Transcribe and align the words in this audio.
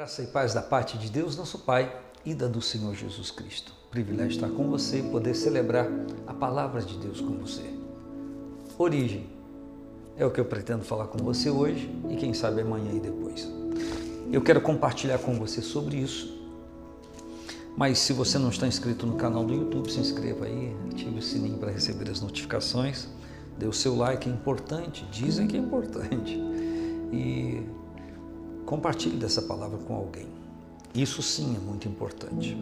Graça 0.00 0.22
e 0.22 0.26
paz 0.28 0.54
da 0.54 0.62
parte 0.62 0.96
de 0.96 1.10
Deus, 1.10 1.36
nosso 1.36 1.58
Pai, 1.58 1.94
e 2.24 2.32
da 2.32 2.46
do 2.46 2.62
Senhor 2.62 2.94
Jesus 2.94 3.30
Cristo. 3.30 3.74
Privilégio 3.90 4.30
estar 4.30 4.48
com 4.48 4.66
você 4.70 5.00
e 5.00 5.02
poder 5.02 5.34
celebrar 5.34 5.86
a 6.26 6.32
palavra 6.32 6.80
de 6.80 6.96
Deus 6.96 7.20
com 7.20 7.36
você. 7.36 7.64
Origem 8.78 9.26
é 10.16 10.24
o 10.24 10.30
que 10.30 10.40
eu 10.40 10.46
pretendo 10.46 10.84
falar 10.84 11.08
com 11.08 11.18
você 11.18 11.50
hoje 11.50 11.94
e 12.08 12.16
quem 12.16 12.32
sabe 12.32 12.62
amanhã 12.62 12.90
e 12.94 12.98
depois. 12.98 13.46
Eu 14.32 14.40
quero 14.40 14.62
compartilhar 14.62 15.18
com 15.18 15.34
você 15.34 15.60
sobre 15.60 15.98
isso. 15.98 16.34
Mas 17.76 17.98
se 17.98 18.14
você 18.14 18.38
não 18.38 18.48
está 18.48 18.66
inscrito 18.66 19.06
no 19.06 19.16
canal 19.16 19.44
do 19.44 19.52
YouTube, 19.52 19.92
se 19.92 20.00
inscreva 20.00 20.46
aí, 20.46 20.74
ative 20.90 21.18
o 21.18 21.22
sininho 21.22 21.58
para 21.58 21.70
receber 21.70 22.08
as 22.08 22.22
notificações. 22.22 23.06
Dê 23.58 23.66
o 23.66 23.72
seu 23.74 23.94
like, 23.94 24.26
é 24.26 24.32
importante, 24.32 25.06
dizem 25.12 25.46
que 25.46 25.58
é 25.58 25.60
importante. 25.60 26.40
E 27.12 27.79
Compartilhe 28.70 29.16
dessa 29.16 29.42
palavra 29.42 29.78
com 29.78 29.96
alguém. 29.96 30.28
Isso 30.94 31.20
sim 31.24 31.56
é 31.56 31.58
muito 31.58 31.88
importante. 31.88 32.56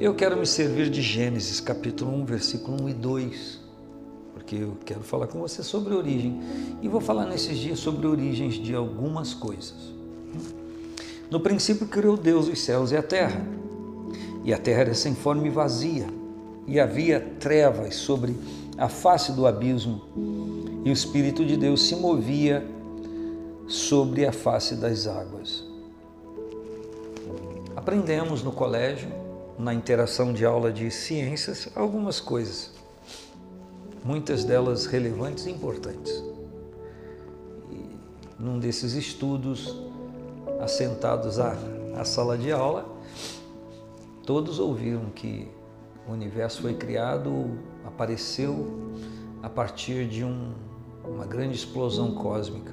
Eu 0.00 0.12
quero 0.12 0.36
me 0.36 0.44
servir 0.44 0.90
de 0.90 1.00
Gênesis 1.00 1.60
capítulo 1.60 2.12
1, 2.12 2.24
versículo 2.24 2.82
1 2.82 2.88
e 2.88 2.94
2, 2.94 3.60
porque 4.34 4.56
eu 4.56 4.76
quero 4.84 5.00
falar 5.00 5.28
com 5.28 5.38
você 5.38 5.62
sobre 5.62 5.94
origem 5.94 6.40
e 6.82 6.88
vou 6.88 7.00
falar 7.00 7.24
nesses 7.24 7.56
dias 7.56 7.78
sobre 7.78 8.04
origens 8.08 8.54
de 8.54 8.74
algumas 8.74 9.32
coisas. 9.32 9.76
No 11.30 11.38
princípio 11.38 11.86
criou 11.86 12.16
Deus 12.16 12.48
os 12.48 12.60
céus 12.60 12.90
e 12.90 12.96
a 12.96 13.02
terra, 13.02 13.46
e 14.42 14.52
a 14.52 14.58
terra 14.58 14.80
era 14.80 14.94
sem 14.94 15.14
forma 15.14 15.46
e 15.46 15.50
vazia, 15.50 16.08
e 16.66 16.80
havia 16.80 17.20
trevas 17.38 17.94
sobre 17.94 18.34
a 18.76 18.88
face 18.88 19.30
do 19.30 19.46
abismo, 19.46 20.02
e 20.84 20.90
o 20.90 20.92
Espírito 20.92 21.46
de 21.46 21.56
Deus 21.56 21.86
se 21.86 21.94
movia 21.94 22.76
sobre 23.68 24.24
a 24.24 24.32
face 24.32 24.74
das 24.74 25.06
águas. 25.06 25.62
Aprendemos 27.76 28.42
no 28.42 28.50
colégio, 28.50 29.10
na 29.58 29.74
interação 29.74 30.32
de 30.32 30.44
aula 30.44 30.72
de 30.72 30.90
ciências, 30.90 31.68
algumas 31.74 32.18
coisas, 32.18 32.72
muitas 34.02 34.42
delas 34.42 34.86
relevantes 34.86 35.46
e 35.46 35.50
importantes. 35.50 36.12
E 37.70 37.84
num 38.38 38.58
desses 38.58 38.94
estudos, 38.94 39.76
assentados 40.60 41.38
à, 41.38 41.54
à 41.94 42.04
sala 42.04 42.38
de 42.38 42.50
aula, 42.50 42.86
todos 44.24 44.58
ouviram 44.58 45.10
que 45.14 45.46
o 46.08 46.12
universo 46.12 46.62
foi 46.62 46.74
criado, 46.74 47.58
apareceu 47.84 48.66
a 49.42 49.48
partir 49.48 50.08
de 50.08 50.24
um, 50.24 50.52
uma 51.04 51.26
grande 51.26 51.54
explosão 51.54 52.14
cósmica. 52.14 52.72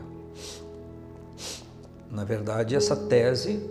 Na 2.09 2.23
verdade, 2.23 2.75
essa 2.75 2.95
tese 2.95 3.69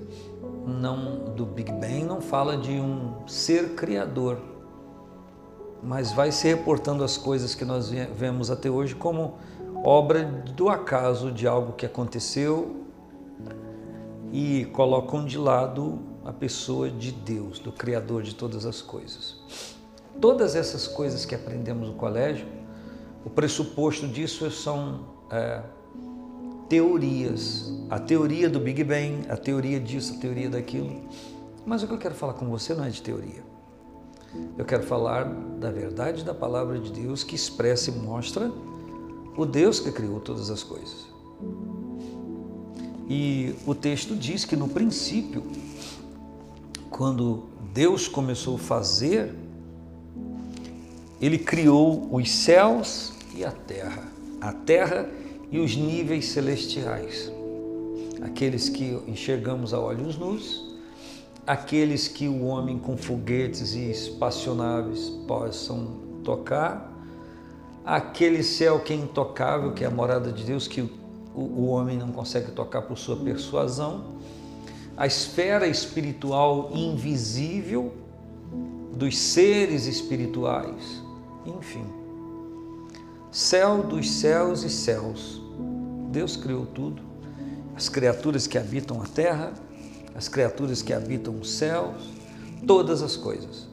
não 0.67 1.35
do 1.35 1.45
Big 1.45 1.71
Bang 1.73 2.05
não 2.05 2.21
fala 2.21 2.57
de 2.57 2.73
um 2.73 3.27
ser 3.27 3.75
criador, 3.75 4.39
mas 5.83 6.13
vai 6.13 6.33
se 6.33 6.49
reportando 6.49 7.05
as 7.05 7.17
coisas 7.17 7.55
que 7.55 7.65
nós 7.65 7.91
vemos 7.91 8.51
até 8.51 8.71
hoje 8.71 8.95
como 8.95 9.35
obra 9.85 10.25
do 10.57 10.69
acaso 10.69 11.31
de 11.31 11.47
algo 11.47 11.75
que 11.75 11.85
aconteceu 11.85 12.85
e 14.33 14.65
colocam 14.73 15.25
de 15.25 15.37
lado 15.37 15.99
a 16.25 16.33
pessoa 16.33 16.91
de 16.91 17.13
Deus, 17.13 17.59
do 17.59 17.71
Criador 17.71 18.23
de 18.23 18.35
todas 18.35 18.65
as 18.65 18.81
coisas. 18.81 19.37
Todas 20.21 20.57
essas 20.57 20.89
coisas 20.89 21.27
que 21.27 21.35
aprendemos 21.35 21.89
no 21.89 21.95
colégio, 21.95 22.47
o 23.25 23.31
pressuposto 23.31 24.09
disso 24.09 24.51
são 24.51 25.01
é, 25.31 25.63
teorias. 26.69 27.73
A 27.91 27.99
teoria 27.99 28.49
do 28.49 28.59
Big 28.59 28.83
Bang, 28.85 29.25
a 29.29 29.37
teoria 29.37 29.79
disso, 29.79 30.15
a 30.15 30.17
teoria 30.19 30.49
daquilo. 30.49 31.03
Mas 31.67 31.83
o 31.83 31.87
que 31.87 31.95
eu 31.95 31.99
quero 31.99 32.15
falar 32.15 32.35
com 32.35 32.49
você 32.49 32.75
não 32.75 32.85
é 32.85 32.91
de 32.91 33.01
teoria. 33.01 33.43
Eu 34.59 34.65
quero 34.65 34.83
falar 34.83 35.25
da 35.25 35.71
verdade 35.71 36.25
da 36.25 36.35
palavra 36.35 36.79
de 36.79 36.91
Deus 36.91 37.23
que 37.23 37.35
expressa 37.35 37.91
e 37.91 37.95
mostra 37.95 38.51
o 39.37 39.45
Deus 39.45 39.81
que 39.81 39.91
criou 39.93 40.21
todas 40.21 40.51
as 40.51 40.63
coisas. 40.63 41.07
E 43.09 43.55
o 43.67 43.75
texto 43.75 44.17
diz 44.17 44.45
que 44.45 44.57
no 44.57 44.69
princípio, 44.69 45.43
quando 46.91 47.45
Deus 47.73 48.09
começou 48.09 48.57
a 48.57 48.59
fazer, 48.59 49.35
ele 51.21 51.39
criou 51.39 52.09
os 52.15 52.31
céus 52.31 53.13
e 53.35 53.45
a 53.45 53.51
terra. 53.51 54.05
A 54.41 54.53
terra 54.53 55.09
e 55.51 55.59
os 55.59 55.77
níveis 55.77 56.27
celestiais. 56.27 57.33
Aqueles 58.23 58.69
que 58.69 58.99
enxergamos 59.07 59.75
a 59.75 59.81
olhos 59.81 60.17
nus, 60.17 60.75
aqueles 61.47 62.09
que 62.09 62.27
o 62.27 62.45
homem 62.45 62.79
com 62.79 62.97
foguetes 62.97 63.75
e 63.75 63.91
espaçonaves 63.91 65.11
possam 65.27 65.99
tocar, 66.23 66.93
aquele 67.85 68.43
céu 68.43 68.81
que 68.81 68.93
é 68.93 68.97
intocável, 68.97 69.73
que 69.73 69.85
é 69.85 69.87
a 69.87 69.91
morada 69.91 70.33
de 70.33 70.45
Deus, 70.45 70.67
que 70.67 70.81
o, 70.81 70.91
o 71.35 71.67
homem 71.67 71.99
não 71.99 72.13
consegue 72.13 72.51
tocar 72.53 72.83
por 72.83 72.97
sua 72.97 73.17
persuasão, 73.17 74.15
a 74.97 75.07
esfera 75.07 75.67
espiritual 75.67 76.71
invisível 76.73 77.93
dos 78.97 79.19
seres 79.19 79.87
espirituais, 79.87 81.03
enfim. 81.45 82.04
Céu 83.35 83.83
dos 83.83 84.09
céus 84.13 84.63
e 84.63 84.71
céus, 84.71 85.43
Deus 86.13 86.37
criou 86.37 86.65
tudo, 86.67 87.03
as 87.75 87.89
criaturas 87.89 88.47
que 88.47 88.57
habitam 88.57 89.03
a 89.03 89.07
terra, 89.07 89.53
as 90.15 90.29
criaturas 90.29 90.83
que 90.83 90.93
habitam 90.93 91.41
os 91.41 91.51
céus, 91.51 92.13
todas 92.65 93.03
as 93.03 93.17
coisas. 93.17 93.67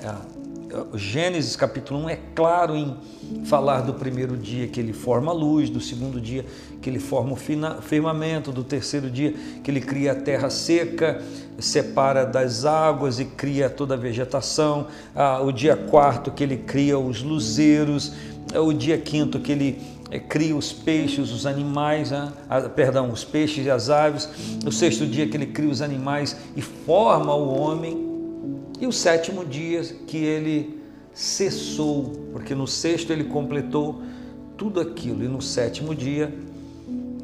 É, 0.00 0.42
o 0.90 0.96
Gênesis 0.96 1.54
capítulo 1.54 2.00
1 2.04 2.08
é 2.08 2.18
claro 2.34 2.74
em 2.74 2.96
falar 3.44 3.82
do 3.82 3.92
primeiro 3.92 4.38
dia 4.38 4.66
que 4.66 4.80
ele 4.80 4.94
forma 4.94 5.30
a 5.30 5.34
luz, 5.34 5.68
do 5.68 5.80
segundo 5.80 6.18
dia 6.18 6.46
que 6.80 6.88
ele 6.88 6.98
forma 6.98 7.34
o 7.34 7.82
firmamento, 7.82 8.50
do 8.50 8.64
terceiro 8.64 9.10
dia 9.10 9.34
que 9.62 9.70
ele 9.70 9.82
cria 9.82 10.12
a 10.12 10.14
terra 10.14 10.48
seca, 10.48 11.22
separa 11.58 12.24
das 12.24 12.64
águas 12.64 13.20
e 13.20 13.26
cria 13.26 13.68
toda 13.68 13.94
a 13.94 13.96
vegetação, 13.98 14.86
ah, 15.14 15.42
o 15.42 15.52
dia 15.52 15.76
quarto 15.76 16.30
que 16.30 16.42
ele 16.42 16.56
cria 16.56 16.98
os 16.98 17.22
luzeiros, 17.22 18.12
é 18.52 18.60
o 18.60 18.72
dia 18.72 18.98
quinto 18.98 19.38
que 19.40 19.52
ele 19.52 19.80
é, 20.10 20.18
cria 20.18 20.54
os 20.54 20.72
peixes, 20.72 21.30
os 21.30 21.46
animais, 21.46 22.12
ah, 22.12 22.32
perdão, 22.74 23.10
os 23.10 23.24
peixes 23.24 23.64
e 23.64 23.70
as 23.70 23.88
aves. 23.88 24.28
No 24.62 24.70
sexto 24.70 25.06
dia 25.06 25.26
que 25.26 25.36
ele 25.36 25.46
cria 25.46 25.70
os 25.70 25.80
animais 25.80 26.36
e 26.54 26.60
forma 26.60 27.34
o 27.34 27.58
homem. 27.58 28.10
E 28.78 28.86
o 28.86 28.92
sétimo 28.92 29.44
dia 29.44 29.82
que 30.06 30.18
ele 30.18 30.78
cessou, 31.14 32.12
porque 32.32 32.54
no 32.54 32.66
sexto 32.66 33.12
ele 33.12 33.24
completou 33.24 34.02
tudo 34.56 34.80
aquilo. 34.80 35.24
E 35.24 35.28
no 35.28 35.40
sétimo 35.40 35.94
dia 35.94 36.34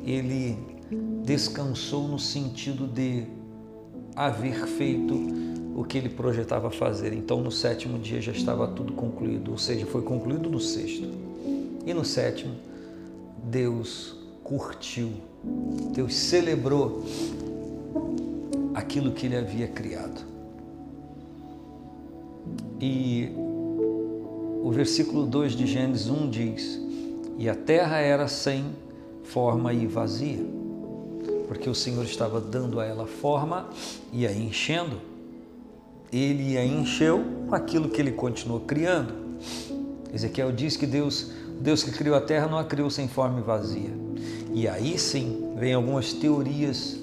ele 0.07 0.57
descansou 1.25 2.09
no 2.09 2.19
sentido 2.19 2.87
de 2.87 3.25
haver 4.17 4.67
feito 4.67 5.58
o 5.79 5.85
que 5.85 5.97
ele 5.97 6.09
projetava 6.09 6.73
fazer. 6.73 7.13
Então, 7.13 7.41
no 7.41 7.53
sétimo 7.53 8.01
dia 8.01 8.21
já 8.21 8.33
estava 8.33 8.67
tudo 8.67 8.93
concluído, 8.95 9.53
ou 9.53 9.59
seja, 9.59 9.87
foi 9.87 10.03
concluído 10.03 10.51
no 10.51 10.59
sexto. 10.59 11.09
E 11.87 11.95
no 11.95 12.05
sétimo, 12.05 12.53
Deus 13.45 14.17
curtiu, 14.43 15.13
Deus 15.95 16.17
celebrou 16.17 17.05
aquilo 18.75 19.13
que 19.13 19.27
ele 19.27 19.37
havia 19.37 19.69
criado. 19.69 20.21
E 22.81 23.31
o 23.37 24.73
versículo 24.73 25.27
2 25.27 25.53
de 25.53 25.65
Gênesis 25.65 26.09
1 26.09 26.29
diz: 26.29 26.81
E 27.39 27.49
a 27.49 27.55
terra 27.55 27.99
era 27.99 28.27
sem 28.27 28.65
forma 29.23 29.73
e 29.73 29.87
vazia, 29.87 30.45
porque 31.47 31.71
o 31.71 31.75
Senhor 31.75 32.05
estava 32.05 32.41
dando 32.41 32.81
a 32.81 32.85
ela 32.85 33.07
forma 33.07 33.71
e 34.13 34.27
a 34.27 34.33
enchendo. 34.33 35.18
Ele 36.13 36.57
a 36.57 36.65
encheu 36.65 37.25
com 37.49 37.55
aquilo 37.55 37.89
que 37.89 38.01
ele 38.01 38.13
continuou 38.13 38.61
criando. 38.61 39.15
Ezequiel 40.13 40.53
diz 40.53 40.77
que 40.77 40.87
Deus 40.87 41.31
Deus 41.61 41.83
que 41.83 41.91
criou 41.91 42.15
a 42.15 42.21
terra 42.21 42.47
não 42.47 42.57
a 42.57 42.65
criou 42.65 42.89
sem 42.89 43.09
forma 43.09 43.41
e 43.41 43.43
vazia. 43.43 43.91
E 44.55 44.69
aí 44.69 44.97
sim 44.99 45.53
vem 45.57 45.75
algumas 45.75 46.13
teorias 46.13 46.97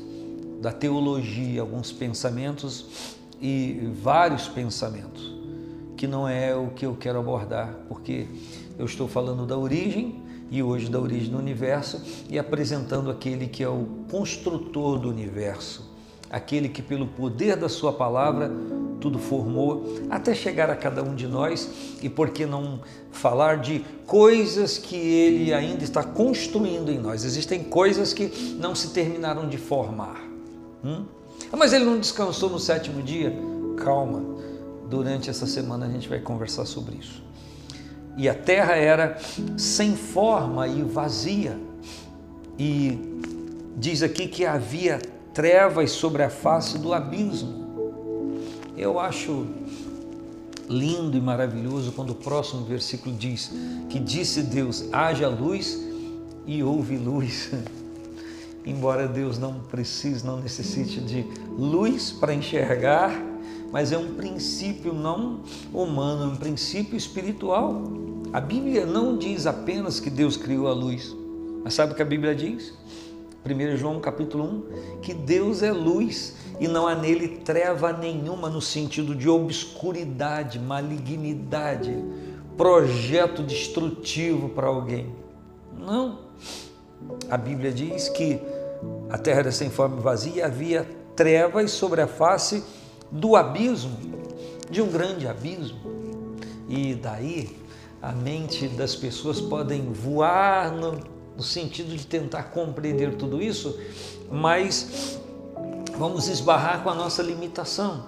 da 0.61 0.71
teologia, 0.71 1.61
alguns 1.61 1.91
pensamentos 1.91 3.17
e 3.41 3.91
vários 4.01 4.47
pensamentos, 4.47 5.35
que 5.97 6.07
não 6.07 6.27
é 6.27 6.55
o 6.55 6.67
que 6.67 6.85
eu 6.85 6.95
quero 6.95 7.19
abordar, 7.19 7.75
porque 7.89 8.27
eu 8.79 8.85
estou 8.85 9.07
falando 9.07 9.45
da 9.45 9.57
origem 9.57 10.23
e 10.49 10.63
hoje 10.63 10.89
da 10.89 10.99
origem 10.99 11.31
do 11.31 11.37
universo 11.37 12.01
e 12.29 12.39
apresentando 12.39 13.11
aquele 13.11 13.47
que 13.47 13.61
é 13.61 13.69
o 13.69 13.85
construtor 14.09 14.97
do 14.99 15.09
universo, 15.09 15.93
aquele 16.29 16.69
que 16.69 16.81
pelo 16.81 17.07
poder 17.07 17.57
da 17.57 17.67
sua 17.67 17.91
palavra 17.91 18.49
tudo 19.05 19.19
formou, 19.19 19.85
até 20.09 20.33
chegar 20.33 20.67
a 20.67 20.75
cada 20.75 21.03
um 21.03 21.13
de 21.13 21.27
nós, 21.27 21.69
e 22.01 22.09
por 22.09 22.31
que 22.31 22.43
não 22.43 22.79
falar 23.11 23.57
de 23.57 23.85
coisas 24.07 24.79
que 24.79 24.95
ele 24.95 25.53
ainda 25.53 25.83
está 25.83 26.01
construindo 26.01 26.89
em 26.89 26.97
nós? 26.97 27.23
Existem 27.23 27.63
coisas 27.63 28.13
que 28.13 28.57
não 28.59 28.73
se 28.73 28.87
terminaram 28.89 29.47
de 29.47 29.59
formar. 29.59 30.19
Hum? 30.83 31.05
Ah, 31.53 31.55
mas 31.55 31.71
ele 31.71 31.85
não 31.85 31.99
descansou 31.99 32.49
no 32.49 32.57
sétimo 32.57 32.99
dia? 33.03 33.31
Calma, 33.77 34.23
durante 34.89 35.29
essa 35.29 35.45
semana 35.45 35.85
a 35.85 35.89
gente 35.89 36.09
vai 36.09 36.19
conversar 36.19 36.65
sobre 36.65 36.95
isso. 36.95 37.21
E 38.17 38.27
a 38.27 38.33
terra 38.33 38.73
era 38.73 39.19
sem 39.55 39.95
forma 39.95 40.67
e 40.67 40.81
vazia. 40.81 41.59
E 42.57 43.21
diz 43.77 44.01
aqui 44.01 44.27
que 44.27 44.47
havia 44.47 44.99
trevas 45.31 45.91
sobre 45.91 46.23
a 46.23 46.29
face 46.31 46.79
do 46.79 46.91
abismo. 46.91 47.64
Eu 48.77 48.99
acho 48.99 49.47
lindo 50.67 51.17
e 51.17 51.21
maravilhoso 51.21 51.91
quando 51.91 52.09
o 52.11 52.15
próximo 52.15 52.65
versículo 52.65 53.15
diz 53.15 53.51
que 53.89 53.99
disse 53.99 54.41
Deus: 54.41 54.85
haja 54.91 55.27
luz 55.27 55.81
e 56.45 56.61
houve 56.63 56.97
luz. 56.97 57.51
Embora 58.65 59.07
Deus 59.07 59.37
não 59.37 59.59
precise, 59.59 60.25
não 60.25 60.39
necessite 60.39 60.99
de 60.99 61.23
luz 61.55 62.11
para 62.11 62.33
enxergar, 62.33 63.11
mas 63.71 63.91
é 63.91 63.97
um 63.97 64.15
princípio 64.15 64.91
não 64.91 65.41
humano, 65.71 66.23
é 66.23 66.27
um 66.33 66.35
princípio 66.35 66.97
espiritual. 66.97 67.83
A 68.33 68.41
Bíblia 68.41 68.85
não 68.85 69.17
diz 69.17 69.45
apenas 69.45 69.99
que 69.99 70.09
Deus 70.09 70.35
criou 70.35 70.67
a 70.67 70.73
luz, 70.73 71.15
mas 71.63 71.75
sabe 71.75 71.93
o 71.93 71.95
que 71.95 72.01
a 72.01 72.05
Bíblia 72.05 72.33
diz? 72.33 72.73
1 73.45 73.77
João 73.77 73.99
capítulo 73.99 74.43
1, 74.43 74.99
que 75.01 75.13
Deus 75.13 75.61
é 75.61 75.71
luz 75.71 76.35
e 76.59 76.67
não 76.67 76.87
há 76.87 76.95
nele 76.95 77.27
treva 77.27 77.93
nenhuma 77.93 78.49
no 78.49 78.59
sentido 78.59 79.13
de 79.13 79.29
obscuridade, 79.29 80.57
malignidade, 80.57 81.95
projeto 82.57 83.43
destrutivo 83.43 84.49
para 84.49 84.65
alguém. 84.65 85.13
Não. 85.77 86.19
A 87.29 87.37
Bíblia 87.37 87.71
diz 87.71 88.09
que 88.09 88.39
a 89.11 89.17
terra 89.19 89.41
era 89.41 89.51
sem 89.51 89.69
forma 89.69 89.99
e 89.99 90.01
vazia 90.01 90.47
havia 90.47 90.87
trevas 91.15 91.69
sobre 91.69 92.01
a 92.01 92.07
face 92.07 92.63
do 93.11 93.35
abismo, 93.35 93.95
de 94.71 94.81
um 94.81 94.87
grande 94.87 95.27
abismo. 95.27 95.77
E 96.67 96.95
daí 96.95 97.55
a 98.01 98.11
mente 98.11 98.67
das 98.69 98.95
pessoas 98.95 99.39
podem 99.39 99.93
voar 99.93 100.71
no, 100.71 101.14
no 101.35 101.43
sentido 101.43 101.95
de 101.95 102.05
tentar 102.05 102.43
compreender 102.43 103.15
tudo 103.15 103.41
isso, 103.41 103.77
mas 104.31 105.19
vamos 105.97 106.27
esbarrar 106.27 106.83
com 106.83 106.89
a 106.89 106.95
nossa 106.95 107.21
limitação. 107.21 108.05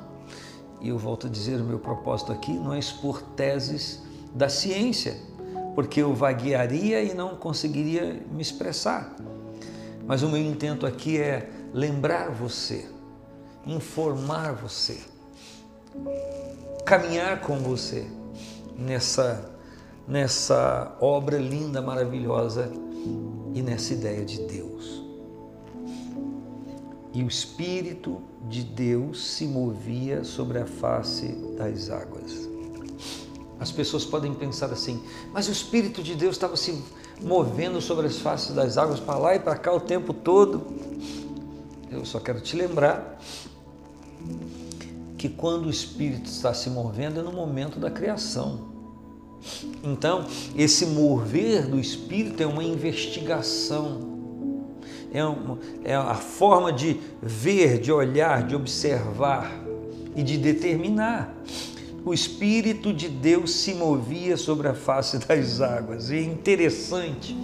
E 0.82 0.90
eu 0.90 0.98
volto 0.98 1.28
a 1.28 1.30
dizer: 1.30 1.60
o 1.60 1.64
meu 1.64 1.80
propósito 1.80 2.32
aqui 2.32 2.54
não 2.54 2.74
é 2.74 2.80
expor 2.80 3.22
teses 3.36 4.02
da 4.34 4.50
ciência, 4.50 5.18
porque 5.76 6.02
eu 6.02 6.14
vaguearia 6.14 7.04
e 7.04 7.14
não 7.14 7.36
conseguiria 7.36 8.22
me 8.32 8.42
expressar. 8.42 9.16
Mas 10.06 10.24
o 10.24 10.30
meu 10.30 10.42
intento 10.42 10.86
aqui 10.86 11.20
é 11.20 11.50
lembrar 11.74 12.30
você, 12.30 12.88
informar 13.66 14.54
você, 14.54 15.00
caminhar 16.86 17.42
com 17.42 17.58
você 17.58 18.08
nessa 18.78 19.54
nessa 20.08 20.96
obra 21.02 21.38
linda, 21.38 21.82
maravilhosa 21.82 22.72
e 23.54 23.62
nessa 23.62 23.94
ideia 23.94 24.24
de 24.24 24.40
Deus. 24.42 25.04
E 27.14 27.24
o 27.24 27.28
Espírito 27.28 28.22
de 28.48 28.64
Deus 28.64 29.26
se 29.26 29.46
movia 29.46 30.24
sobre 30.24 30.60
a 30.60 30.66
face 30.66 31.28
das 31.58 31.90
águas. 31.90 32.48
As 33.60 33.72
pessoas 33.72 34.06
podem 34.06 34.34
pensar 34.34 34.72
assim, 34.72 35.02
mas 35.34 35.48
o 35.48 35.52
Espírito 35.52 36.04
de 36.04 36.14
Deus 36.14 36.36
estava 36.36 36.56
se 36.56 36.80
movendo 37.22 37.82
sobre 37.82 38.06
as 38.06 38.18
faces 38.20 38.54
das 38.54 38.78
águas 38.78 39.00
para 39.00 39.18
lá 39.18 39.36
e 39.36 39.40
para 39.40 39.56
cá 39.56 39.74
o 39.74 39.80
tempo 39.80 40.14
todo. 40.14 40.68
Eu 41.90 42.06
só 42.06 42.20
quero 42.20 42.40
te 42.40 42.56
lembrar 42.56 43.20
que 45.18 45.28
quando 45.28 45.66
o 45.66 45.70
Espírito 45.70 46.30
está 46.30 46.54
se 46.54 46.70
movendo 46.70 47.20
é 47.20 47.24
no 47.24 47.32
momento 47.32 47.80
da 47.80 47.90
criação. 47.90 48.77
Então, 49.84 50.26
esse 50.56 50.86
mover 50.88 51.68
do 51.68 51.80
Espírito 51.80 52.42
é 52.42 52.46
uma 52.46 52.64
investigação, 52.64 54.18
é, 55.12 55.24
uma, 55.24 55.58
é 55.84 55.96
a 55.96 56.16
forma 56.16 56.72
de 56.72 57.00
ver, 57.22 57.80
de 57.80 57.92
olhar, 57.92 58.44
de 58.46 58.56
observar 58.56 59.52
e 60.16 60.24
de 60.24 60.38
determinar. 60.38 61.34
O 62.04 62.14
Espírito 62.14 62.94
de 62.94 63.10
Deus 63.10 63.52
se 63.52 63.74
movia 63.74 64.38
sobre 64.38 64.68
a 64.68 64.74
face 64.74 65.18
das 65.28 65.62
águas. 65.62 66.10
E 66.10 66.16
é 66.16 66.22
interessante 66.22 67.36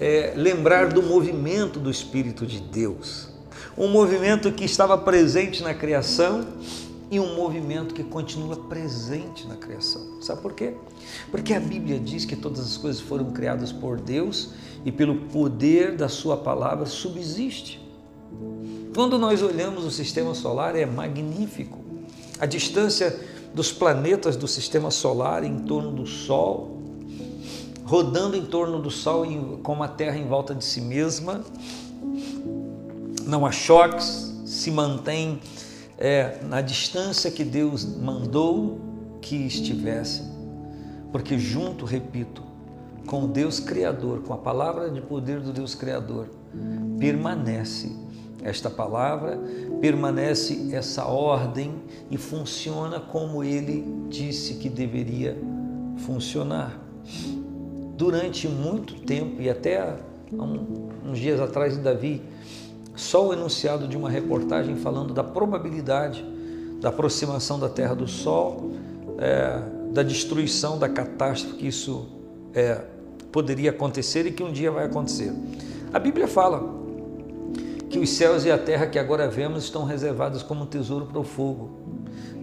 é, 0.00 0.32
lembrar 0.36 0.88
do 0.88 1.02
movimento 1.02 1.78
do 1.78 1.90
Espírito 1.90 2.46
de 2.46 2.60
Deus. 2.60 3.28
Um 3.76 3.88
movimento 3.88 4.52
que 4.52 4.64
estava 4.64 4.98
presente 4.98 5.62
na 5.62 5.72
criação 5.72 6.46
e 7.12 7.20
um 7.20 7.36
movimento 7.36 7.94
que 7.94 8.02
continua 8.02 8.56
presente 8.56 9.46
na 9.46 9.54
criação. 9.54 10.22
Sabe 10.22 10.40
por 10.40 10.54
quê? 10.54 10.72
Porque 11.30 11.52
a 11.52 11.60
Bíblia 11.60 12.00
diz 12.00 12.24
que 12.24 12.34
todas 12.34 12.60
as 12.60 12.78
coisas 12.78 13.02
foram 13.02 13.32
criadas 13.32 13.70
por 13.70 14.00
Deus 14.00 14.48
e 14.82 14.90
pelo 14.90 15.16
poder 15.26 15.94
da 15.94 16.08
Sua 16.08 16.38
palavra 16.38 16.86
subsiste. 16.86 17.86
Quando 18.94 19.18
nós 19.18 19.42
olhamos 19.42 19.84
o 19.84 19.90
sistema 19.90 20.34
solar, 20.34 20.74
é 20.74 20.86
magnífico. 20.86 21.80
A 22.40 22.46
distância 22.46 23.20
dos 23.52 23.70
planetas 23.70 24.34
do 24.34 24.48
sistema 24.48 24.90
solar 24.90 25.44
em 25.44 25.58
torno 25.58 25.92
do 25.92 26.06
Sol, 26.06 26.78
rodando 27.84 28.38
em 28.38 28.46
torno 28.46 28.80
do 28.80 28.90
Sol 28.90 29.26
como 29.62 29.82
a 29.82 29.88
Terra 29.88 30.16
em 30.16 30.26
volta 30.26 30.54
de 30.54 30.64
si 30.64 30.80
mesma, 30.80 31.44
não 33.26 33.44
há 33.44 33.52
choques, 33.52 34.32
se 34.46 34.70
mantém 34.70 35.38
é, 36.02 36.38
na 36.42 36.60
distância 36.60 37.30
que 37.30 37.44
Deus 37.44 37.84
mandou 37.84 38.80
que 39.20 39.36
estivesse, 39.36 40.24
porque 41.12 41.38
junto, 41.38 41.84
repito, 41.84 42.42
com 43.06 43.22
o 43.22 43.28
Deus 43.28 43.60
Criador, 43.60 44.22
com 44.22 44.34
a 44.34 44.38
palavra 44.38 44.90
de 44.90 45.00
poder 45.00 45.38
do 45.38 45.52
Deus 45.52 45.76
Criador, 45.76 46.26
permanece 46.98 47.94
esta 48.42 48.68
palavra, 48.68 49.38
permanece 49.80 50.74
essa 50.74 51.04
ordem 51.04 51.72
e 52.10 52.18
funciona 52.18 52.98
como 52.98 53.44
ele 53.44 53.84
disse 54.08 54.54
que 54.54 54.68
deveria 54.68 55.38
funcionar. 55.98 56.76
Durante 57.96 58.48
muito 58.48 58.94
tempo, 59.02 59.40
e 59.40 59.48
até 59.48 59.96
um, 60.32 60.88
uns 61.08 61.18
dias 61.20 61.40
atrás 61.40 61.76
ainda 61.76 61.94
vi 61.94 62.20
só 62.94 63.28
o 63.28 63.32
enunciado 63.32 63.88
de 63.88 63.96
uma 63.96 64.10
reportagem 64.10 64.76
falando 64.76 65.14
da 65.14 65.24
probabilidade 65.24 66.24
da 66.82 66.88
aproximação 66.88 67.60
da 67.60 67.68
Terra 67.68 67.94
do 67.94 68.08
Sol, 68.08 68.72
é, 69.16 69.62
da 69.92 70.02
destruição, 70.02 70.76
da 70.76 70.88
catástrofe 70.88 71.56
que 71.56 71.68
isso 71.68 72.08
é, 72.52 72.82
poderia 73.30 73.70
acontecer 73.70 74.26
e 74.26 74.32
que 74.32 74.42
um 74.42 74.52
dia 74.52 74.70
vai 74.70 74.86
acontecer. 74.86 75.32
A 75.92 75.98
Bíblia 76.00 76.26
fala 76.26 76.74
que 77.88 78.00
os 78.00 78.10
céus 78.10 78.44
e 78.44 78.50
a 78.50 78.58
terra 78.58 78.86
que 78.86 78.98
agora 78.98 79.28
vemos 79.28 79.62
estão 79.62 79.84
reservados 79.84 80.42
como 80.42 80.66
tesouro 80.66 81.06
para 81.06 81.20
o 81.20 81.24
fogo, 81.24 81.70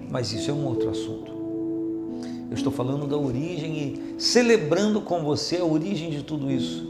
mas 0.09 0.31
isso 0.31 0.49
é 0.49 0.53
um 0.53 0.65
outro 0.65 0.89
assunto. 0.89 1.37
Eu 2.49 2.55
estou 2.55 2.71
falando 2.71 3.05
da 3.05 3.17
origem 3.17 3.77
e 3.77 4.21
celebrando 4.21 5.01
com 5.01 5.21
você 5.21 5.57
a 5.57 5.65
origem 5.65 6.09
de 6.09 6.23
tudo 6.23 6.49
isso. 6.49 6.87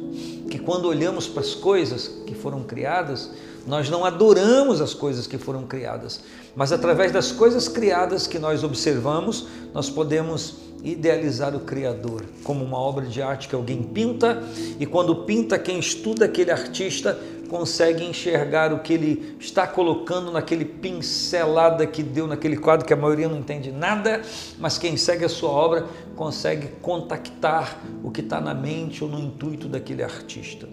Que 0.50 0.60
quando 0.60 0.86
olhamos 0.86 1.28
para 1.28 1.42
as 1.42 1.54
coisas 1.56 2.08
que 2.26 2.36
foram 2.36 2.64
criadas, 2.64 3.32
nós 3.68 3.90
não 3.90 4.06
adoramos 4.06 4.82
as 4.82 4.94
coisas 4.94 5.28
que 5.28 5.38
foram 5.38 5.64
criadas, 5.64 6.22
mas 6.56 6.72
através 6.72 7.12
das 7.12 7.32
coisas 7.32 7.68
criadas 7.68 8.28
que 8.28 8.40
nós 8.40 8.64
observamos, 8.64 9.48
nós 9.74 9.90
podemos 9.90 10.56
idealizar 10.84 11.56
o 11.56 11.60
Criador 11.60 12.24
como 12.44 12.64
uma 12.64 12.78
obra 12.78 13.06
de 13.06 13.22
arte 13.22 13.48
que 13.48 13.56
alguém 13.56 13.84
pinta, 13.84 14.42
e 14.80 14.86
quando 14.86 15.24
pinta, 15.24 15.60
quem 15.60 15.80
estuda 15.80 16.26
aquele 16.26 16.52
artista 16.52 17.20
consegue 17.50 18.06
enxergar 18.06 18.72
o 18.72 18.80
que 18.80 18.94
ele 18.94 19.36
está 19.40 19.66
colocando 19.66 20.32
naquele 20.32 20.64
pincelada 20.64 21.86
que 21.86 22.04
deu 22.04 22.28
naquele 22.28 22.56
quadro 22.56 22.86
que 22.86 22.94
a 22.94 22.98
maioria 22.98 23.28
não 23.28 23.40
entende 23.40 23.72
nada, 23.72 24.22
mas 24.60 24.78
quem 24.78 24.96
segue 24.96 25.26
a 25.26 25.30
sua 25.30 25.50
obra 25.50 25.88
consegue 26.16 26.68
contactar 26.82 27.82
o 28.04 28.12
que 28.12 28.22
está 28.22 28.40
na 28.40 28.54
mente 28.54 29.04
ou 29.04 29.10
no 29.10 29.20
intuito 29.20 29.68
daquele 29.68 30.04
artista. 30.04 30.70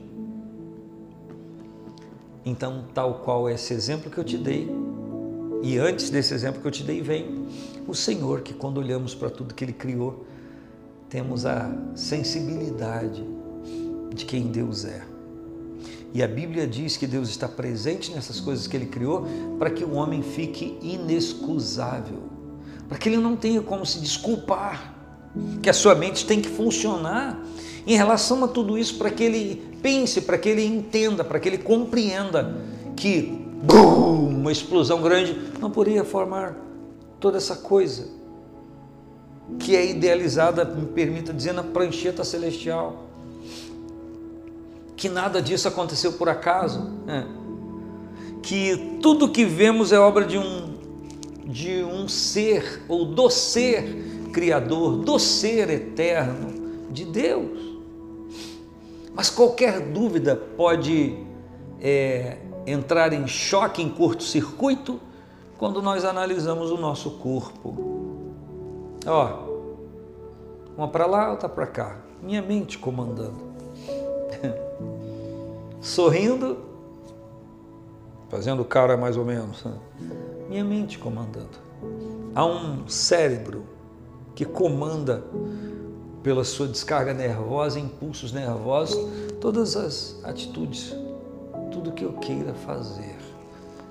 Então, 2.47 2.85
tal 2.95 3.15
qual 3.25 3.51
esse 3.51 3.75
exemplo 3.75 4.09
que 4.09 4.17
eu 4.17 4.23
te 4.23 4.39
dei, 4.39 4.71
e 5.65 5.79
antes 5.79 6.11
desse 6.11 6.33
exemplo 6.33 6.61
que 6.61 6.69
eu 6.69 6.71
te 6.71 6.85
dei, 6.85 7.03
vem 7.03 7.45
o 7.89 7.95
Senhor, 7.95 8.43
que 8.43 8.55
quando 8.55 8.79
olhamos 8.79 9.17
para 9.17 9.29
tudo 9.29 9.53
que 9.53 9.65
Ele 9.65 9.73
criou, 9.73 10.25
temos 11.09 11.45
a 11.45 11.77
sensibilidade 11.97 13.25
de 14.15 14.25
quem 14.25 14.47
Deus 14.47 14.85
é. 14.85 15.03
E 16.15 16.23
a 16.23 16.29
Bíblia 16.29 16.69
diz 16.69 16.97
que 16.97 17.05
Deus 17.05 17.29
está 17.29 17.49
presente 17.49 18.13
nessas 18.13 18.39
coisas 18.39 18.69
que 18.69 18.77
Ele 18.77 18.87
criou 18.87 19.27
para 19.59 19.69
que 19.69 19.83
o 19.83 19.95
homem 19.95 20.23
fique 20.23 20.79
inexcusável, 20.81 22.23
para 22.89 22.97
que 22.97 23.09
ele 23.09 23.19
não 23.19 23.35
tenha 23.35 23.61
como 23.61 23.85
se 23.85 23.99
desculpar, 23.99 24.95
que 25.61 25.69
a 25.69 25.73
sua 25.73 25.97
mente 25.97 26.25
tem 26.25 26.41
que 26.41 26.49
funcionar 26.49 27.43
em 27.87 27.97
relação 27.97 28.45
a 28.45 28.49
tudo 28.49 28.77
isso 28.77 28.97
para 28.99 29.11
que 29.11 29.23
ele 29.23 29.79
pense, 29.83 30.21
para 30.23 30.37
que 30.37 30.49
ele 30.49 30.65
entenda, 30.65 31.23
para 31.23 31.39
que 31.39 31.49
ele 31.49 31.59
compreenda 31.59 32.57
que 32.97 33.47
bum, 33.63 34.29
uma 34.29 34.53
explosão 34.53 35.01
grande, 35.01 35.39
não 35.61 35.71
poderia 35.71 36.05
formar 36.05 36.57
toda 37.19 37.37
essa 37.39 37.57
coisa 37.57 38.09
que 39.59 39.77
é 39.77 39.87
idealizada, 39.87 40.65
me 40.65 40.87
permita 40.87 41.33
dizer, 41.33 41.53
na 41.53 41.63
prancheta 41.63 42.25
celestial. 42.25 43.05
Que 44.97 45.09
nada 45.09 45.41
disso 45.41 45.69
aconteceu 45.69 46.15
por 46.15 46.29
acaso. 46.29 46.91
Né? 47.05 47.27
Que 48.43 48.99
tudo 49.01 49.29
que 49.29 49.45
vemos 49.45 49.93
é 49.93 49.99
obra 49.99 50.25
de 50.25 50.39
um, 50.39 50.75
de 51.45 51.85
um 51.85 52.09
ser, 52.09 52.83
ou 52.89 53.05
do 53.05 53.31
ser 53.31 54.31
criador, 54.33 54.97
do 54.99 55.19
ser 55.19 55.71
eterno, 55.71 56.89
de 56.91 57.05
Deus. 57.05 57.76
Mas 59.17 59.31
qualquer 59.31 59.81
dúvida 59.81 60.37
pode 60.37 61.17
é, 61.81 62.37
entrar 62.67 63.15
em 63.15 63.27
choque, 63.27 63.81
em 63.83 63.89
curto-circuito, 63.89 65.01
quando 65.57 65.81
nós 65.81 66.05
analisamos 66.05 66.71
o 66.71 66.77
nosso 66.77 67.13
corpo. 67.13 67.75
Ó, 69.07 69.47
uma 70.77 70.87
para 70.87 71.07
lá, 71.07 71.31
outra 71.31 71.49
para 71.49 71.67
cá. 71.67 71.97
Minha 72.23 72.43
mente 72.43 72.77
comandando. 72.77 73.43
Sorrindo, 75.81 76.59
fazendo 78.29 78.63
cara 78.67 78.99
mais 78.99 79.17
ou 79.17 79.25
menos. 79.25 79.65
Né? 79.65 79.73
Minha 80.51 80.65
mente 80.65 80.99
comandando. 80.99 81.59
Há 82.35 82.45
um 82.45 82.87
cérebro 82.87 83.65
que 84.35 84.45
comanda 84.45 85.25
pela 86.27 86.43
sua 86.43 86.67
descarga 86.67 87.15
nervosa, 87.15 87.79
impulsos 87.79 88.33
nervosos, 88.33 88.99
todas 89.41 89.77
as 89.77 90.19
atitudes, 90.25 90.93
tudo 91.71 91.93
que 91.93 92.05
eu 92.05 92.15
queira 92.15 92.53
fazer 92.53 93.15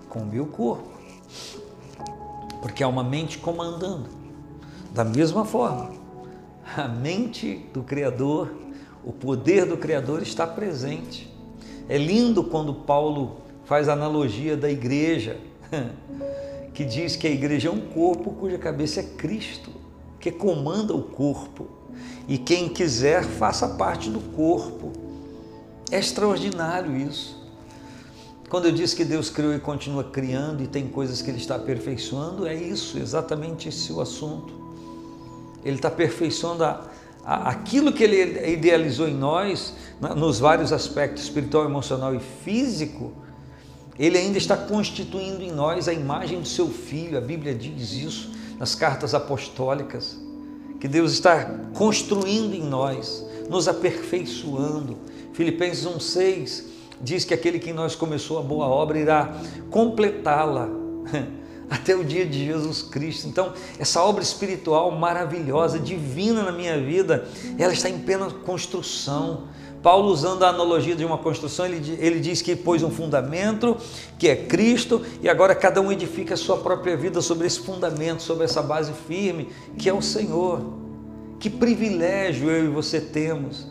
com 0.09 0.19
o 0.19 0.25
meu 0.25 0.45
corpo. 0.45 0.99
Porque 2.61 2.83
há 2.83 2.89
uma 2.89 3.05
mente 3.05 3.37
comandando. 3.37 4.09
Da 4.93 5.05
mesma 5.05 5.45
forma, 5.45 5.91
a 6.75 6.89
mente 6.89 7.69
do 7.73 7.83
Criador, 7.83 8.53
o 9.01 9.13
poder 9.13 9.65
do 9.65 9.77
Criador 9.77 10.21
está 10.21 10.45
presente. 10.45 11.33
É 11.87 11.97
lindo 11.97 12.43
quando 12.43 12.73
Paulo 12.73 13.37
faz 13.63 13.87
a 13.87 13.93
analogia 13.93 14.57
da 14.57 14.69
igreja, 14.69 15.37
que 16.75 16.83
diz 16.83 17.15
que 17.15 17.27
a 17.27 17.31
igreja 17.31 17.69
é 17.69 17.71
um 17.71 17.79
corpo 17.79 18.31
cuja 18.31 18.57
cabeça 18.57 18.99
é 18.99 19.03
Cristo, 19.03 19.71
que 20.19 20.33
comanda 20.33 20.93
o 20.93 21.01
corpo. 21.01 21.84
E 22.27 22.37
quem 22.37 22.69
quiser, 22.69 23.23
faça 23.23 23.67
parte 23.67 24.09
do 24.09 24.19
corpo. 24.19 24.91
É 25.91 25.99
extraordinário 25.99 26.95
isso. 26.95 27.43
Quando 28.49 28.65
eu 28.65 28.71
disse 28.71 28.95
que 28.95 29.03
Deus 29.03 29.29
criou 29.29 29.53
e 29.53 29.59
continua 29.59 30.03
criando 30.03 30.63
e 30.63 30.67
tem 30.67 30.87
coisas 30.87 31.21
que 31.21 31.29
Ele 31.29 31.37
está 31.37 31.55
aperfeiçoando, 31.55 32.47
é 32.47 32.53
isso, 32.53 32.97
exatamente 32.97 33.69
esse 33.69 33.91
o 33.91 33.99
assunto. 33.99 34.53
Ele 35.63 35.77
está 35.77 35.87
aperfeiçoando 35.87 36.63
a, 36.63 36.87
a, 37.23 37.49
aquilo 37.49 37.91
que 37.91 38.03
ele 38.03 38.51
idealizou 38.51 39.07
em 39.07 39.15
nós, 39.15 39.73
nos 40.15 40.39
vários 40.39 40.71
aspectos 40.71 41.23
espiritual, 41.23 41.65
emocional 41.65 42.13
e 42.13 42.19
físico. 42.19 43.13
Ele 43.97 44.17
ainda 44.17 44.37
está 44.37 44.55
constituindo 44.55 45.41
em 45.41 45.51
nós 45.51 45.87
a 45.87 45.93
imagem 45.93 46.39
do 46.39 46.47
seu 46.47 46.67
filho, 46.67 47.17
a 47.17 47.21
Bíblia 47.21 47.55
diz 47.55 47.93
isso 47.93 48.31
nas 48.59 48.75
cartas 48.75 49.15
apostólicas, 49.15 50.17
que 50.85 50.89
Deus 50.89 51.13
está 51.13 51.45
construindo 51.73 52.53
em 52.53 52.61
nós, 52.61 53.25
nos 53.49 53.67
aperfeiçoando. 53.67 54.99
Filipenses 55.33 55.83
1,6 55.83 56.63
diz 57.01 57.25
que 57.25 57.33
aquele 57.33 57.57
que 57.57 57.71
em 57.71 57.73
nós 57.73 57.95
começou 57.95 58.37
a 58.37 58.43
boa 58.43 58.67
obra 58.67 58.99
irá 58.99 59.35
completá-la 59.71 60.69
até 61.71 61.95
o 61.95 62.03
dia 62.03 62.23
de 62.23 62.45
Jesus 62.45 62.83
Cristo. 62.83 63.27
Então, 63.27 63.51
essa 63.79 63.99
obra 64.03 64.21
espiritual 64.21 64.91
maravilhosa, 64.91 65.79
divina 65.79 66.43
na 66.43 66.51
minha 66.51 66.79
vida, 66.79 67.27
ela 67.57 67.73
está 67.73 67.89
em 67.89 67.97
plena 67.97 68.29
construção. 68.29 69.45
Paulo, 69.85 70.09
usando 70.09 70.41
a 70.41 70.49
analogia 70.49 70.95
de 70.95 71.05
uma 71.05 71.19
construção, 71.19 71.67
ele, 71.67 71.95
ele 71.99 72.19
diz 72.19 72.41
que 72.41 72.55
pôs 72.55 72.81
um 72.81 72.89
fundamento, 72.89 73.77
que 74.17 74.27
é 74.27 74.35
Cristo, 74.35 75.03
e 75.21 75.29
agora 75.29 75.53
cada 75.53 75.79
um 75.79 75.91
edifica 75.91 76.33
a 76.33 76.37
sua 76.37 76.57
própria 76.57 76.97
vida 76.97 77.21
sobre 77.21 77.45
esse 77.45 77.59
fundamento, 77.59 78.23
sobre 78.23 78.45
essa 78.45 78.63
base 78.63 78.91
firme, 79.07 79.47
que 79.77 79.87
é 79.87 79.93
o 79.93 80.01
Senhor. 80.01 80.59
Que 81.39 81.51
privilégio 81.51 82.49
eu 82.49 82.65
e 82.65 82.67
você 82.67 82.99
temos 82.99 83.67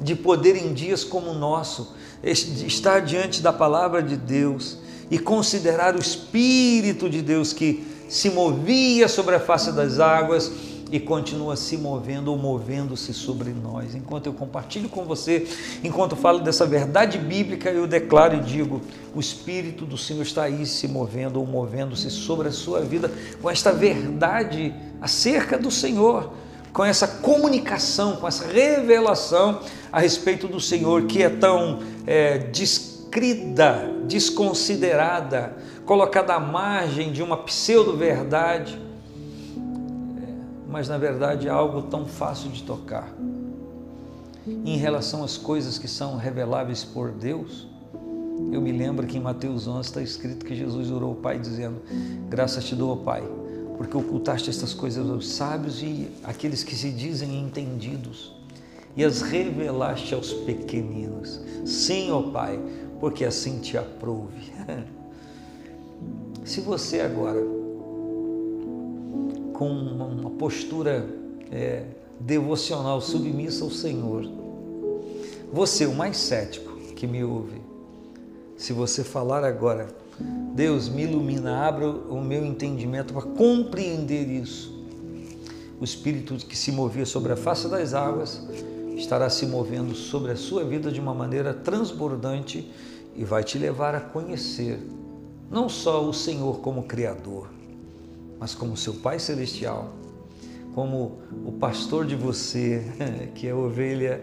de 0.00 0.14
poder, 0.14 0.56
em 0.56 0.72
dias 0.72 1.04
como 1.04 1.30
o 1.30 1.38
nosso, 1.38 1.94
estar 2.24 3.00
diante 3.00 3.42
da 3.42 3.52
palavra 3.52 4.02
de 4.02 4.16
Deus 4.16 4.78
e 5.10 5.18
considerar 5.18 5.94
o 5.94 6.00
Espírito 6.00 7.06
de 7.10 7.20
Deus 7.20 7.52
que 7.52 7.86
se 8.08 8.30
movia 8.30 9.08
sobre 9.08 9.34
a 9.34 9.40
face 9.40 9.72
das 9.72 10.00
águas 10.00 10.50
e 10.90 10.98
continua 10.98 11.54
se 11.54 11.76
movendo 11.76 12.28
ou 12.28 12.36
movendo-se 12.36 13.14
sobre 13.14 13.50
nós. 13.50 13.94
Enquanto 13.94 14.26
eu 14.26 14.32
compartilho 14.32 14.88
com 14.88 15.04
você, 15.04 15.46
enquanto 15.84 16.16
falo 16.16 16.40
dessa 16.40 16.66
verdade 16.66 17.18
bíblica, 17.18 17.70
eu 17.70 17.86
declaro 17.86 18.36
e 18.36 18.40
digo: 18.40 18.80
o 19.14 19.20
Espírito 19.20 19.86
do 19.86 19.96
Senhor 19.96 20.22
está 20.22 20.44
aí 20.44 20.66
se 20.66 20.88
movendo 20.88 21.38
ou 21.38 21.46
movendo-se 21.46 22.10
sobre 22.10 22.48
a 22.48 22.52
sua 22.52 22.80
vida 22.80 23.10
com 23.40 23.48
esta 23.48 23.72
verdade 23.72 24.74
acerca 25.00 25.56
do 25.56 25.70
Senhor, 25.70 26.32
com 26.72 26.84
essa 26.84 27.06
comunicação, 27.06 28.16
com 28.16 28.26
essa 28.26 28.46
revelação 28.46 29.60
a 29.92 30.00
respeito 30.00 30.48
do 30.48 30.60
Senhor 30.60 31.04
que 31.04 31.22
é 31.22 31.30
tão 31.30 31.80
é, 32.06 32.38
descrida, 32.38 33.90
desconsiderada, 34.06 35.56
colocada 35.84 36.34
à 36.34 36.40
margem 36.40 37.12
de 37.12 37.22
uma 37.22 37.36
pseudo-verdade, 37.36 38.89
mas 40.70 40.88
na 40.88 40.96
verdade 40.96 41.48
é 41.48 41.50
algo 41.50 41.82
tão 41.82 42.06
fácil 42.06 42.50
de 42.50 42.62
tocar. 42.62 43.12
Em 44.46 44.76
relação 44.76 45.22
às 45.22 45.36
coisas 45.36 45.78
que 45.78 45.88
são 45.88 46.16
reveláveis 46.16 46.84
por 46.84 47.10
Deus, 47.10 47.66
eu 48.52 48.60
me 48.60 48.72
lembro 48.72 49.06
que 49.06 49.18
em 49.18 49.20
Mateus 49.20 49.66
11 49.66 49.88
está 49.88 50.00
escrito 50.00 50.46
que 50.46 50.54
Jesus 50.54 50.90
orou 50.90 51.10
ao 51.10 51.16
Pai 51.16 51.38
dizendo: 51.38 51.82
Graças 52.28 52.64
te 52.64 52.74
dou, 52.74 52.96
Pai, 52.96 53.22
porque 53.76 53.96
ocultaste 53.96 54.48
estas 54.48 54.72
coisas 54.72 55.08
aos 55.10 55.28
sábios 55.28 55.82
e 55.82 56.08
aqueles 56.24 56.62
que 56.62 56.74
se 56.74 56.90
dizem 56.90 57.38
entendidos, 57.38 58.32
e 58.96 59.04
as 59.04 59.20
revelaste 59.20 60.14
aos 60.14 60.32
pequeninos. 60.32 61.40
Sim, 61.66 62.10
ó 62.10 62.22
Pai, 62.22 62.58
porque 62.98 63.24
assim 63.24 63.58
te 63.58 63.76
aprouve. 63.76 64.52
Se 66.44 66.62
você 66.62 67.00
agora, 67.00 67.59
com 69.60 69.68
uma 69.68 70.30
postura 70.30 71.06
é, 71.52 71.84
devocional 72.18 72.98
submissa 72.98 73.62
ao 73.62 73.70
Senhor, 73.70 74.24
você, 75.52 75.84
o 75.84 75.94
mais 75.94 76.16
cético 76.16 76.78
que 76.96 77.06
me 77.06 77.22
ouve, 77.22 77.60
se 78.56 78.72
você 78.72 79.04
falar 79.04 79.44
agora, 79.44 79.88
Deus 80.54 80.88
me 80.88 81.02
ilumina, 81.02 81.58
abra 81.58 81.90
o 81.90 82.22
meu 82.22 82.42
entendimento 82.42 83.12
para 83.12 83.20
compreender 83.20 84.30
isso. 84.30 84.82
O 85.78 85.84
Espírito 85.84 86.34
que 86.36 86.56
se 86.56 86.72
movia 86.72 87.04
sobre 87.04 87.30
a 87.32 87.36
face 87.36 87.68
das 87.68 87.92
águas 87.92 88.42
estará 88.96 89.28
se 89.28 89.44
movendo 89.44 89.94
sobre 89.94 90.32
a 90.32 90.36
sua 90.36 90.64
vida 90.64 90.90
de 90.90 91.00
uma 91.00 91.12
maneira 91.12 91.52
transbordante 91.52 92.72
e 93.14 93.26
vai 93.26 93.44
te 93.44 93.58
levar 93.58 93.94
a 93.94 94.00
conhecer 94.00 94.80
não 95.50 95.68
só 95.68 96.02
o 96.02 96.14
Senhor 96.14 96.60
como 96.60 96.84
Criador, 96.84 97.59
mas 98.40 98.54
como 98.54 98.74
seu 98.74 98.94
Pai 98.94 99.18
Celestial, 99.18 99.92
como 100.74 101.18
o 101.44 101.52
pastor 101.52 102.06
de 102.06 102.16
você, 102.16 102.82
que 103.36 103.46
é 103.46 103.54
ovelha, 103.54 104.20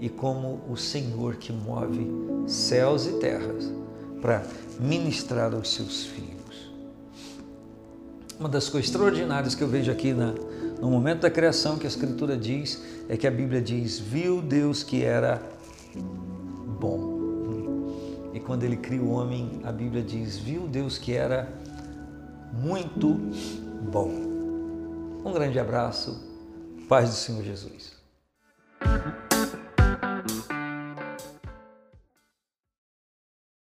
e 0.00 0.08
como 0.08 0.60
o 0.70 0.76
Senhor 0.76 1.36
que 1.36 1.52
move 1.52 2.10
céus 2.46 3.06
e 3.06 3.12
terras 3.14 3.70
para 4.20 4.42
ministrar 4.78 5.52
aos 5.52 5.74
seus 5.74 6.06
filhos. 6.06 6.30
Uma 8.38 8.48
das 8.48 8.68
coisas 8.70 8.88
extraordinárias 8.88 9.54
que 9.54 9.62
eu 9.62 9.68
vejo 9.68 9.92
aqui 9.92 10.14
na, 10.14 10.32
no 10.80 10.90
momento 10.90 11.20
da 11.20 11.30
criação 11.30 11.76
que 11.76 11.86
a 11.86 11.88
Escritura 11.88 12.36
diz 12.38 12.82
é 13.08 13.16
que 13.16 13.26
a 13.26 13.30
Bíblia 13.30 13.60
diz: 13.60 13.98
viu 13.98 14.40
Deus 14.40 14.82
que 14.82 15.02
era 15.04 15.42
bom. 16.80 17.20
E 18.32 18.40
quando 18.40 18.62
ele 18.62 18.76
cria 18.76 19.02
o 19.02 19.10
homem, 19.10 19.60
a 19.64 19.70
Bíblia 19.70 20.02
diz: 20.02 20.38
viu 20.38 20.66
Deus 20.66 20.96
que 20.96 21.12
era 21.12 21.59
muito 22.52 23.14
bom. 23.90 24.10
Um 25.24 25.32
grande 25.32 25.58
abraço, 25.58 26.18
paz 26.88 27.10
do 27.10 27.14
Senhor 27.14 27.42
Jesus. 27.42 27.99